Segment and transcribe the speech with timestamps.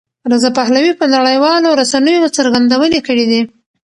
[0.31, 3.41] رضا پهلوي په نړیوالو رسنیو څرګندونې کړې دي.